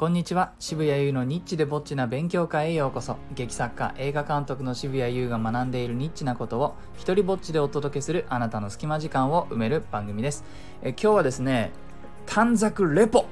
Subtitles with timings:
[0.00, 0.54] こんにちは。
[0.58, 3.18] 渋谷優のニッチでぼっちな勉強会へようこそ。
[3.34, 10.42] 劇作家映画監督の渋谷優が学んでいるニッチなことを一人ぼっちでお届けするあなたの隙間時間を埋める番組です。
[10.80, 11.72] え今日はですね
[12.24, 13.26] 短冊レポ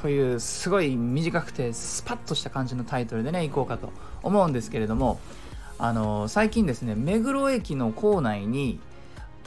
[0.00, 3.90] というすごい短くてスパッとした感じのタイトルでねいこうかと
[4.22, 5.18] 思うんですけれども
[5.76, 8.78] あの最近ですね目黒駅の構内に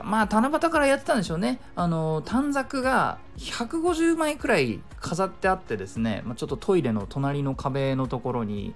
[0.04, 1.60] まあ七夕からやってたんでしょうね。
[1.76, 8.74] あの短冊が150枚くらい飾ってあってですね、まあ、ちょっとトイレの隣の壁のところに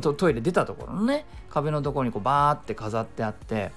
[0.00, 1.26] トイレ出たところのね。
[1.50, 3.72] 壁のところにこうバーって飾ってあって。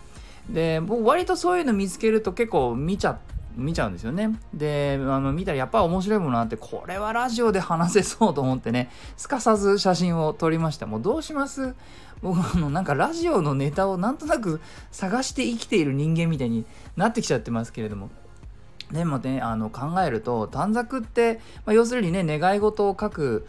[0.50, 4.40] で僕割とそういうの見つけると結構見ちゃって見ちゃうんですよね。
[4.54, 10.86] で、あの見たらやっぱ面白いものあって、これはラジオで話せそうと思ってね、すかさず写真を撮りました。
[10.86, 11.76] もうどうします？
[12.22, 14.60] 僕あのなんかラジオのネタをなんとなく
[14.92, 16.66] 探して生きている人間みたいに
[16.98, 18.10] なってきちゃってますけれども
[18.92, 23.48] でもねあの考えると短冊って、まあ、要するにね願い事を書く、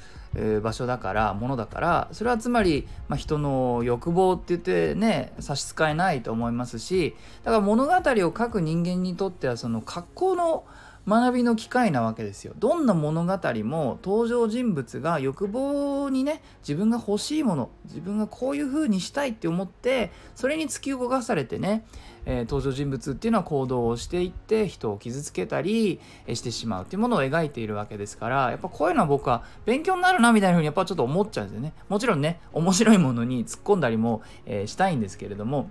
[0.62, 10.64] 場所だからものだからそれはつまり、まあ、人の欲望って言ってね差し支えないと思いますしだから物語を書く人間にとってはその格好の
[11.08, 12.52] 学びの機会なわけですよ。
[12.58, 13.32] どんな物語
[13.64, 21.86] も登場人物が欲望にね自分が欲しいもの自分がこういう風にしたいって思ってそれに突き動かされてね、
[22.26, 26.00] えー、登場人物っていうのは行動をしていって人を傷つけたり
[26.32, 31.72] してしまうっていうものを描いているわけですからやっぱこういうのは僕は勉強になるなみたいな風にやっぱちょっと思っちゃうんですよね。
[31.88, 35.70] もちろんね面白いものに突っ込んだりも、えー、したいんですけれども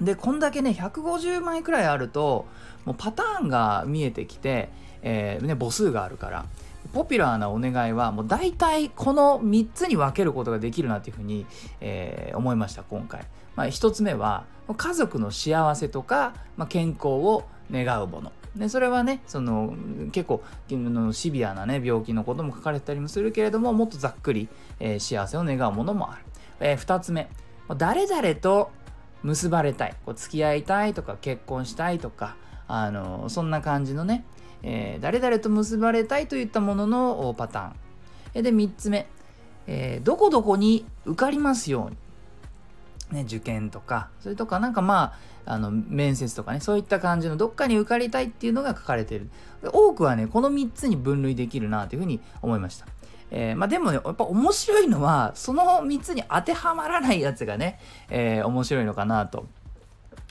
[0.00, 2.46] でこんだけね150枚くらいあると
[2.84, 4.70] もうパターンが見えてきて、
[5.02, 6.46] えー、ね、母数があるから
[6.92, 11.46] ポピュラーなお願いはもう大体この3つに分けることができるなっていうふうに、
[11.80, 13.22] えー、思いました今回、
[13.54, 14.44] まあ、1つ目は
[14.76, 18.32] 家族の幸せとか、まあ、健康を願うもの。
[18.56, 19.74] でそれはねその
[20.10, 20.42] 結構
[21.12, 24.48] シビアなね病気のことも書かれてたりもするけれどももっとざっくり、
[24.80, 26.22] えー、幸せを願うものもある、
[26.58, 27.28] えー、2つ目。
[27.76, 28.72] 誰々と
[29.22, 32.36] 結ばれたいこう付き合いたいとか結婚したいとか
[32.68, 34.24] あのそんな感じのね、
[34.62, 38.42] えー、誰々と結ばれたいといったもののパターン。
[38.42, 39.08] で3つ目、
[39.66, 41.96] えー、どこどこに受かりますように。
[43.10, 45.14] ね、受験とかそれとかなんかま
[45.46, 49.28] ああの面接とかねそういった感じのどっかに受かりたいっていうのが書かれてる。
[49.72, 52.86] 多くはねこの3つに分類できるなというふうに思いました。
[53.30, 59.46] えー、まあ、でもね、やっぱ面白いのは、その3つに当てはまらないやつがね、えー、面白いのかなと。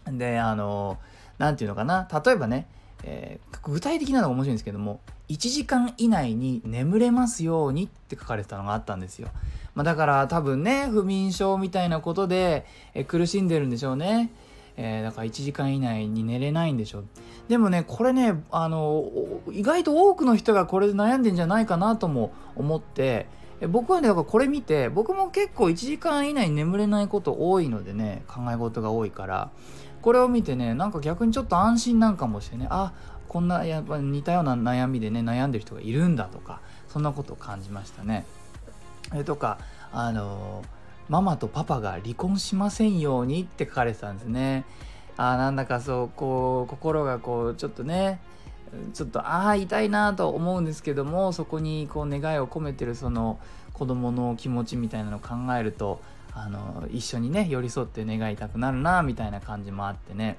[0.05, 0.97] で、あの
[1.37, 2.67] 何て言うのかな、例えばね、
[3.03, 4.99] えー、具体的なのが面白いんですけども、
[5.29, 9.29] 1時間以内に眠れますようにって書かれてたのがあったんですよ。
[9.75, 14.31] まあ、だから多分ね、不眠症みたいなことで、え苦しんでるんでしょうね。
[14.81, 17.03] えー、だから1時間以内に寝れないんでしょ
[17.49, 19.11] でもねこれねあの
[19.51, 23.27] 意外と多くの人がこれで悩んでんじゃないかなとも思って
[23.67, 29.51] 僕はねだからこれ見て僕も結構1時間以内に眠れないこと多いのでね考え事が多いから
[30.01, 32.93] これを見てねなんか逆にちょっと安心なんかもしてねあ
[33.27, 38.25] こんなやっぱ似たような悩みでね悩んでる人がいるんだとかそんなことを感じましたね。
[39.13, 39.59] えとか
[39.91, 40.78] あのー
[41.09, 44.65] ママとパパが離婚しませんようにって書かれてたんですね。
[45.17, 48.21] あなんだかそうこう心がこうちょっとね
[48.93, 53.37] ちょっとああ痛いなと思うんですけどもそこにこう願いを込めてるその
[53.73, 55.99] 子供の気持ちみたいなのを考えると
[56.33, 60.37] あの一緒にね寄り添って願いたくなるなみたいな感じもあってね、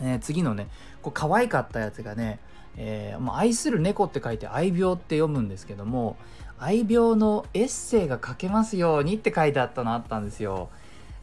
[0.00, 0.68] ね次のね
[1.00, 2.38] こう可愛かったやつがね
[2.76, 6.16] えー、まあ、愛する猫って書いて愛病って読むんですけども
[6.62, 10.68] 愛病のエッセイが書けますようにって書いてあったのあったんですよ。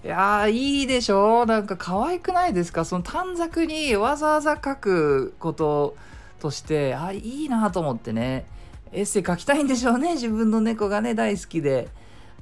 [0.04, 1.46] いやーいいでしょ？
[1.46, 2.84] なんか可愛くないですか？
[2.84, 5.96] その短冊にわざわざ書くこと
[6.40, 6.94] として。
[6.94, 8.46] あいいなと思ってね。
[8.92, 10.14] エッセイ書きたいんでしょうね。
[10.14, 11.88] 自分の猫がね大好きで。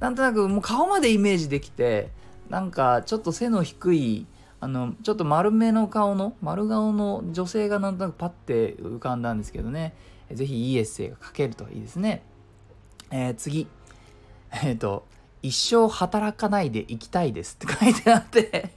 [0.00, 2.10] なんとなくもう顔までイメージできて。
[2.48, 4.26] なんかちょっと背の低い
[4.58, 9.94] あのちょっと丸めの顔の丸顔の女性がなんとなくパッて浮かんだんですけどね。
[10.32, 12.22] 是非いいエッセイが書けるといいですね。
[13.10, 13.66] えー、次。
[14.62, 15.06] えっ、ー、と
[15.42, 18.70] 一生働かないで行きたいですって書いてあって。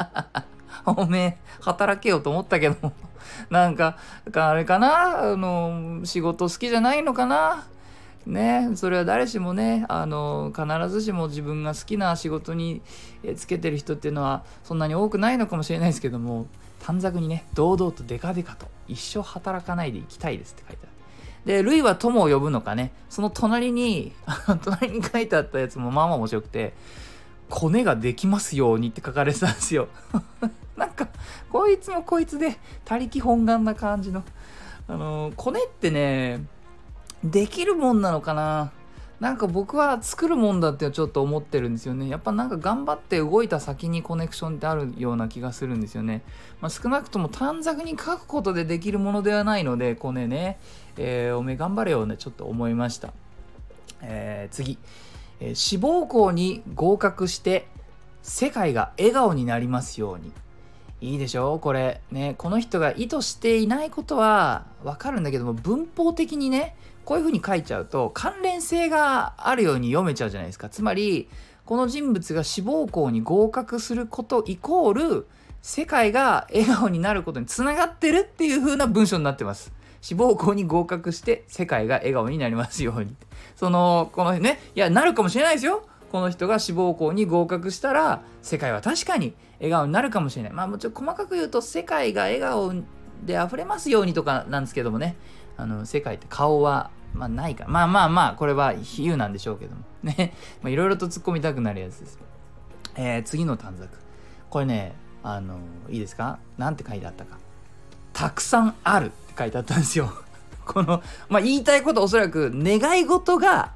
[0.86, 2.92] おめえ働けよと思ったけど。
[3.50, 3.96] なんか
[4.34, 5.32] あれかな？
[5.32, 7.66] あの仕事好きじゃないのかな？
[8.26, 12.80] ねそれは誰しもねあの必ずしも自分が好きな仕事に
[13.36, 16.46] つけてる人っていうのはそんなに多くないのかもしれないですけども
[16.80, 20.93] 短冊にね堂々とデカデカと一生働かないで行きたいですって書いてある。
[21.44, 24.12] で、ルイは友を呼ぶのかね、その隣に、
[24.64, 26.72] 隣に書いてあったやつもまあまあ面白くて、
[27.50, 29.88] コネができますようにって書かれてたんですよ。
[30.76, 31.08] なんか、
[31.50, 34.24] こいつもこいつで、他力本願な感じの。
[34.88, 36.44] あの、コネってね、
[37.22, 38.72] できるもんなのかな
[39.24, 42.10] なんか僕は作るもんだってちょっと思ってるんですよね。
[42.10, 46.20] やっぱなんか頑張って動いた先にコネクションってあるような気がするんですよね。
[46.60, 50.58] まあ、少なくとも短冊に書くことでできるものではないので、これね、
[50.98, 53.14] えー、おめえ頑張れよね、ちょっと思いました。
[54.02, 54.76] えー、次、
[55.40, 57.66] えー、志望校に合格して
[58.20, 60.34] 世界が笑顔になりますように。
[61.04, 61.58] いいでしょ？
[61.58, 62.00] これ。
[62.10, 62.34] ね。
[62.38, 70.70] この人が意図していないことはわかるんだけども文法的にねこういうふうに書いちゃうと関連性があるように読めちゃうじゃないですか。
[70.70, 71.28] つまり
[71.66, 75.26] この人物が志望校に合格することイコール
[75.60, 79.72] 世界が笑顔になることにつながってるっていう風な文章になってます。
[80.00, 83.14] 志望校に合格して世界が笑顔になりますように。
[83.56, 85.86] そのこのねいやなるかもしれないですよ。
[86.14, 90.52] この人が志望校に合格したら世界は確かに笑顔になるかもしれない。
[90.52, 92.72] まあもちろん細かく言うと世界が笑顔
[93.24, 95.16] で溢れますようにとかなんですけどもね。
[95.56, 99.82] あの世界って顔はまあないかまあまあまあこれは比喩なんでしょうけども。
[100.04, 100.34] ね。
[100.64, 102.20] いろいろと突っ込みたくなるやつです、
[102.94, 103.98] えー、次の短冊。
[104.50, 104.94] これね
[105.24, 105.58] あの
[105.90, 106.38] いいですか？
[106.58, 107.38] なんて書いてあったか。
[108.12, 110.12] たくさんあるって書いてあったんですよ。
[110.64, 113.72] このまあ言いたいことおそらく願い事が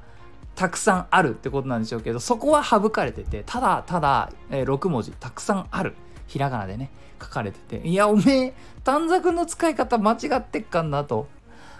[0.59, 5.95] たくさんあるってことなんでしょうけどそこは省かれててただただ、えー、6文字たくさんある。
[6.27, 6.91] ひらがなでね
[7.21, 7.87] 書かれてて。
[7.87, 8.53] いやおめえ
[8.83, 11.29] 短冊の使い方間違ってっかんなと。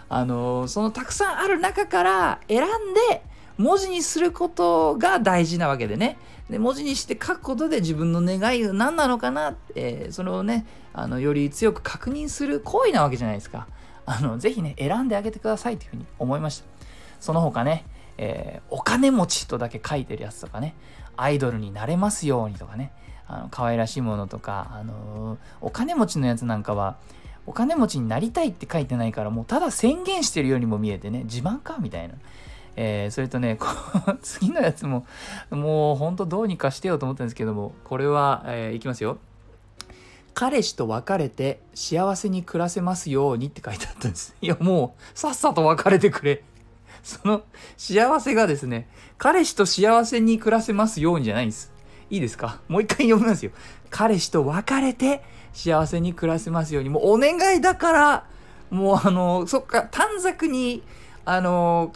[0.08, 2.68] あのー、そのたくさんある中から選ん
[3.10, 3.22] で
[3.58, 6.16] 文字にすることが大事なわけでね。
[6.48, 9.50] で文字にして書くことで自分の願いが何なのかな。
[9.50, 13.68] って、えー、それをねあのより強く確認する行為なわけじゃないですか。
[14.06, 16.64] あのぜひね選んであげてくださいというふうに思いました。
[17.20, 17.84] その他ね
[18.22, 20.74] えー、お金持ちとだけ書いてるやつとかね、
[21.16, 22.92] アイドルになれますようにとかね、
[23.26, 26.98] あの可愛らしいものとか、あのー、お金持ちのやつなんかは、
[27.46, 32.14] お金持ちになりたいって書いてないから、もうただ宣言してるようにも見えてね、自慢かみたいな。
[32.76, 33.58] えー、それとね、
[34.20, 35.06] 次のやつも、
[35.50, 39.16] もうほんとどうにかしてよと思ったんですけども、これは、えー、いきますよ。
[40.34, 44.36] 彼氏と別れて幸せに暮らせますようにって書いてあったんです。
[44.42, 46.44] いや、もう、さっさと別れてくれ。
[47.04, 47.42] その
[47.76, 48.88] 幸せがですね、
[49.18, 51.72] 彼氏と幸せに暮らせますようにじゃないんです。
[52.10, 52.60] いいですか？
[52.68, 53.52] もう一回読みますよ。
[53.90, 56.88] 彼氏と別れて幸せに暮らせますように。
[56.88, 58.24] もうお願いだから、
[58.70, 60.82] もうあの、そっか、短冊に、
[61.24, 61.92] あの、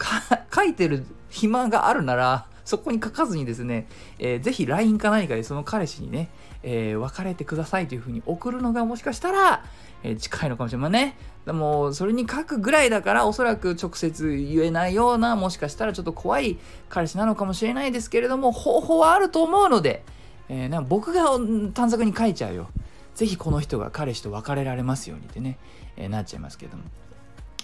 [0.53, 3.87] 書いてる暇があるなら、そこに書かずにですね、
[4.19, 6.29] えー、ぜひ LINE か何かでその彼氏にね、
[6.63, 9.63] えー、別れてくださいというふうに送るのがもしかしたら、
[10.03, 10.91] えー、近いのかもしれない。
[10.91, 16.57] まあね、でもそれに書くぐらいだからおそらく直接言えないようなもしかしたらちょっと怖い
[16.89, 20.03] 彼氏なのかもしれないですけれども方法はあると思うので、
[20.49, 21.25] えー、なん僕が
[21.73, 22.69] 短冊に書いちゃうよ。
[23.13, 25.57] ぜひこの人が彼氏と別れられますようにってね、
[25.95, 26.83] えー、なっちゃいますけども。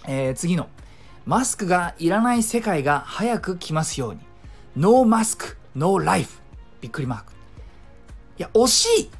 [0.07, 0.67] えー、次の。
[1.25, 4.21] マスクがいらない世界が早く来ますように。
[4.77, 6.39] No Mask, No Life。
[6.79, 7.33] びっくりマーク。
[7.33, 9.11] いや、惜しい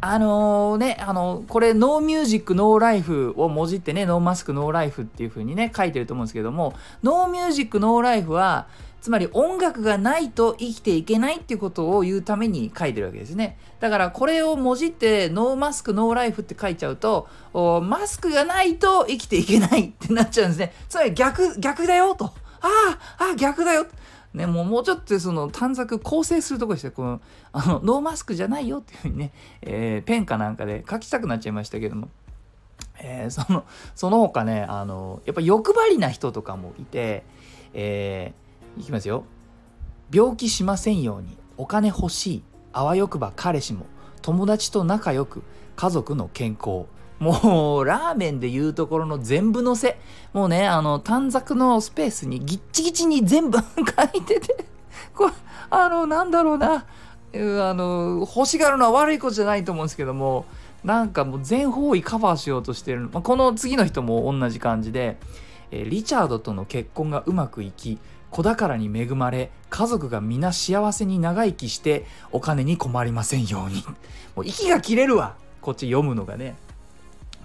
[0.00, 8.32] あのー、ね、あの、これ、 No Music, No Life をもじってね、 No Mask, No Life っていう風にね、書いてると思うんですけども、 No Music, No Life
[8.32, 8.68] は、
[9.00, 13.58] つまり音楽がないと生きていけないっていうことを言うために書いてるわけですね。
[13.80, 20.72] だからこれをもじって No Mask No Life って書いちゃうとマスクがないと生きていけないってなっちゃうんですね。
[20.88, 22.26] つまり逆、逆だよと。
[22.26, 22.30] あ
[22.60, 23.86] あ、ああ、逆だよ。
[24.34, 27.20] ね、もうもうちょっとその短冊構成するところしてこの
[27.52, 29.32] あのノーマスクじゃないよっていうふうにね、
[29.62, 32.10] えー、ペンかなんかで書きたくなっちゃいましたけども、
[33.00, 37.24] えー、そのその他ねあのやっぱ欲張りな人とかもいて、
[37.72, 39.24] えー、いきますよ。
[40.12, 42.42] 病気しませんようにお金欲しい
[42.72, 43.86] あわよくば彼氏も
[44.22, 45.42] 友達と仲良く
[45.76, 46.86] 家族の健康。
[47.18, 49.98] もう、ラーメンで言うところの全部のせ。
[50.32, 53.64] もうね、あの、短冊のスペースにギッチギチに全部書
[54.14, 54.64] いてて、
[55.14, 55.32] これ、
[55.70, 56.84] あの、なんだろうな、あ
[57.34, 60.46] の、欲しがるのは悪いことじゃないと思うんですけども、
[60.84, 63.10] なんかもう全方位カバーしようとしてる。
[63.12, 65.18] まあ、この次の人も同じ感じで、
[65.70, 67.98] えリチャードとの結婚がうまくいき、
[68.30, 73.82] 子宝に恵まれ、家族が皆幸せに長生きして、お金に困りませんように。
[74.36, 75.34] もう息が切れるわ。
[75.60, 76.56] こっち読むのがね。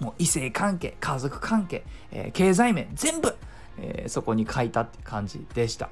[0.04, 3.36] もう異性関係家族関係、えー、経済面全部、
[3.80, 5.90] えー、そこに書いたって感じでした、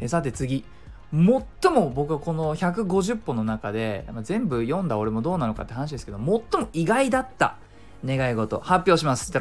[0.00, 0.64] えー、さて次。
[1.10, 1.22] 最
[1.72, 7.56] も僕はこの150本の中で、まあ、全部読んだ俺もどうなのかって話ですけど最も意外だった
[8.04, 9.32] 願い事発表します。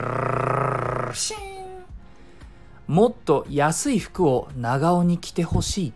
[2.87, 5.93] もっと安い服を長尾に着てほしい。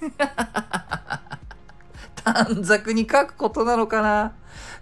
[2.14, 4.32] 短冊に書くことなのかな？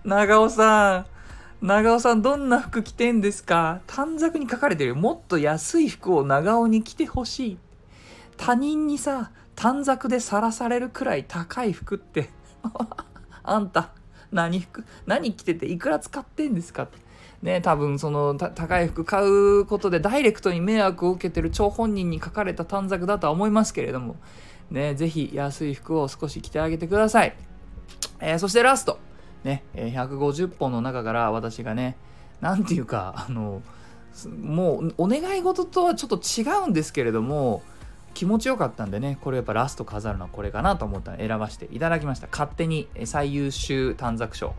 [0.04, 1.06] 長尾さん。
[1.62, 3.82] 長尾さんどんな服着てんですか？
[3.86, 7.58] 短冊に書かれてるもっと安い服を長尾に着てほしい。
[8.36, 12.30] 他人にさ短冊でさらされるくらい高い服って。
[13.44, 13.90] あんた
[14.32, 14.84] 何服？
[15.06, 16.82] 何着てていくら使ってんですか？
[16.82, 16.98] って
[17.42, 24.16] ね多分その高い服買うことでダイレクトに迷惑を受けてる張本人に書かれた短冊だとは思いますけれども。
[24.70, 27.36] ね是非安い服を少し着てあげてください、
[28.20, 28.98] えー、そしてラスト。
[29.44, 31.96] ね150本の中から私がね
[32.40, 33.62] 何て言うかあの
[34.42, 37.62] もうお願い事とはちょっと違うんですけれども
[38.14, 42.28] 気持ちよかったんでねこれやっぱラスト飾るのはこれかなと思ったら選ばせていただきました。
[42.30, 44.54] 勝手に最優秀短冊賞。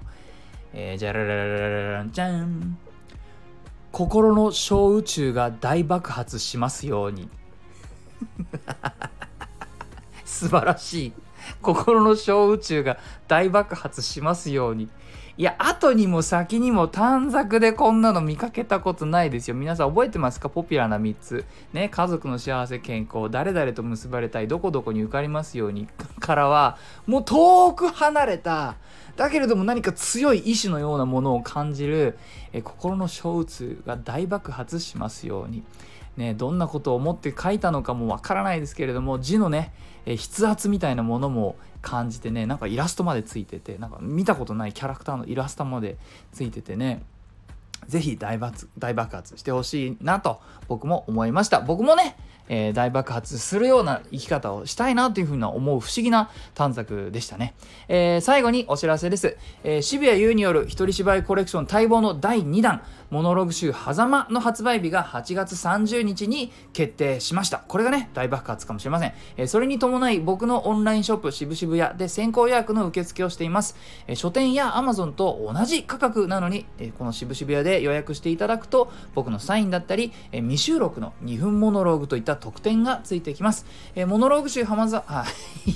[0.74, 2.78] えー、じゃららららららんじゃん。
[3.92, 7.30] 心の小宇宙が大爆発しますように。
[10.26, 11.14] 素晴らしい。
[11.62, 12.98] 心の小宇宙が
[13.28, 14.90] 大爆発しますように
[15.36, 19.56] いや、後にも先にも短冊でこんなの見かけたことないですよ。
[19.56, 20.48] 皆さん覚えてますか？
[20.48, 21.46] ポピュラーな3つ。
[21.74, 25.88] ね、家族の幸せ健康、誰々と結ばれたい、どこどこに受かりますように
[26.20, 28.76] からは、もう遠く離れた、
[29.16, 32.16] だけれども何か強い意志のようなものを感じる、
[32.52, 35.64] え心の小宇宙が大爆発しますように。
[36.16, 39.74] ね、どんなことを思って書いたのかもわからないですけれども字のね、
[40.06, 45.98] え筆圧みたいなものも感じてねなんかイラストまでついててなんか見たことないキャラクターのイラストまで
[46.32, 47.04] ついててね
[47.88, 51.60] 是非大爆大爆発してほしいなと僕も思いました。
[51.60, 52.16] 僕もね
[52.50, 57.54] えー、大爆発するような生き方をしたいなというふうな思う不思議な短冊でしたね。
[57.88, 59.38] えー、最後にお知らせです。
[59.64, 67.60] えー、渋谷優による一人芝居コレクション待望の第2弾、モノログ集狭間の発売日が8月30日に決定しました。
[67.60, 69.14] これがね、大爆発かもしれません。
[69.38, 73.76] えー、それに伴い僕のオンラインショップ渋々屋で先行予約の受付をしています。
[74.08, 83.66] えー、書店や Amazon と同じ価格なのに、えー、この渋々屋で予約していただくと僕のサインだったり、えー、未収録の2分モノログといった特典がついてきます。
[83.96, 85.26] えー、モノローグ集浜ざ、 あ、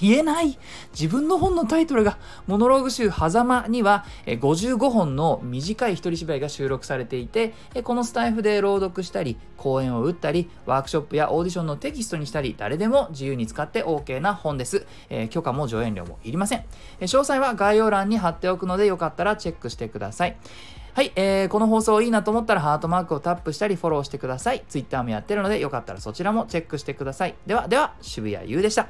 [0.01, 0.57] 言えない
[0.91, 14.85] 自分の本のタイトルが、モノローグ集狭間には、えー、55本の短い一人芝居が収録されていて、えー、このスタイフで朗読したり、講演を打ったり、ワークショップやオーディションのテキストにしたり、誰でも自由に使って OK な本です。
[15.09, 16.63] えー、許可も上演料もいりません。
[16.99, 20.37] え、詳細は概要欄に貼っておくので、よかったらチェックしてください。
[20.97, 24.63] はい、えー、この放送いいなと思ったらハートマークをタップしたりフォローしてください。
[24.67, 27.35] Twitter もやってるのでよかったらそちらもチェックしてください。
[27.45, 28.87] ではでは、渋谷優でした。